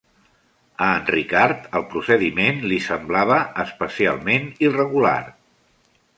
A 0.85 0.85
en 1.01 1.03
Ricard 1.15 1.67
el 1.79 1.85
procediment 1.91 2.65
li 2.73 2.81
semblava 2.87 3.39
especialment 3.67 4.51
irregular. 4.71 5.17